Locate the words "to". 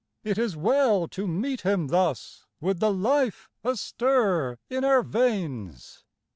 1.09-1.27